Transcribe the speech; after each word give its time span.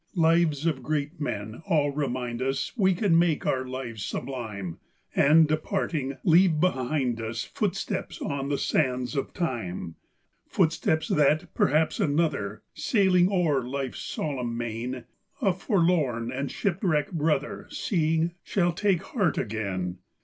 Lives 0.15 0.65
of 0.65 0.81
great 0.81 1.19
men 1.21 1.61
all 1.67 1.91
remind 1.91 2.41
us 2.41 2.75
We 2.75 2.95
can 2.95 3.19
make 3.19 3.45
our 3.45 3.63
lives 3.67 4.03
sublime, 4.03 4.79
And, 5.15 5.47
departing, 5.47 6.17
leave 6.23 6.59
behind 6.59 7.21
us 7.21 7.43
Footprints 7.43 8.19
on 8.19 8.49
the 8.49 8.57
sands 8.57 9.15
of 9.15 9.31
time; 9.31 9.97
Footprints, 10.47 11.07
that 11.09 11.53
perhaps 11.53 11.99
another, 11.99 12.63
Sailing 12.73 13.29
o'er 13.31 13.61
life's 13.61 14.01
solemn 14.01 14.57
main, 14.57 15.03
A 15.39 15.53
forlorn 15.53 16.31
and 16.31 16.51
shipwrecked 16.51 17.11
brother, 17.13 17.67
Seeing, 17.69 18.31
shall 18.43 18.73
take 18.73 19.03
heart 19.03 19.37
again. 19.37 19.99